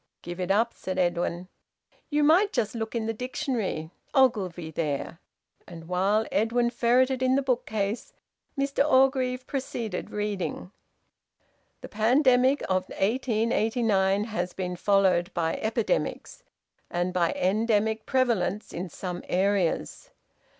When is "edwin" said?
0.97-1.47, 6.31-6.71